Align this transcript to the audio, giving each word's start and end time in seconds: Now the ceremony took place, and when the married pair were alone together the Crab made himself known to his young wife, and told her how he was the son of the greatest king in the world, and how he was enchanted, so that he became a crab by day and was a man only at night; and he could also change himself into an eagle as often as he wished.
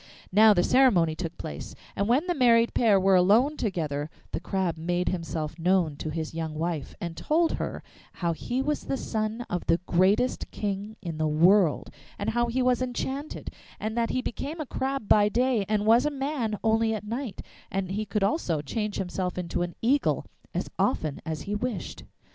Now 0.31 0.51
the 0.55 0.63
ceremony 0.63 1.13
took 1.15 1.37
place, 1.37 1.75
and 1.95 2.07
when 2.07 2.25
the 2.25 2.33
married 2.33 2.73
pair 2.73 2.99
were 2.99 3.13
alone 3.15 3.55
together 3.55 4.09
the 4.31 4.39
Crab 4.39 4.75
made 4.75 5.09
himself 5.09 5.59
known 5.59 5.95
to 5.97 6.09
his 6.09 6.33
young 6.33 6.55
wife, 6.55 6.95
and 6.99 7.15
told 7.15 7.51
her 7.61 7.83
how 8.13 8.33
he 8.33 8.63
was 8.63 8.85
the 8.85 8.97
son 8.97 9.45
of 9.47 9.67
the 9.67 9.77
greatest 9.85 10.49
king 10.49 10.95
in 11.03 11.19
the 11.19 11.27
world, 11.27 11.91
and 12.17 12.31
how 12.31 12.47
he 12.47 12.63
was 12.63 12.81
enchanted, 12.81 13.51
so 13.79 13.89
that 13.89 14.09
he 14.09 14.23
became 14.23 14.59
a 14.59 14.65
crab 14.65 15.07
by 15.07 15.29
day 15.29 15.65
and 15.69 15.85
was 15.85 16.03
a 16.03 16.09
man 16.09 16.57
only 16.63 16.95
at 16.95 17.05
night; 17.05 17.41
and 17.69 17.91
he 17.91 18.03
could 18.03 18.23
also 18.23 18.59
change 18.63 18.95
himself 18.97 19.37
into 19.37 19.61
an 19.61 19.75
eagle 19.83 20.25
as 20.51 20.67
often 20.79 21.21
as 21.27 21.41
he 21.43 21.53
wished. 21.53 22.05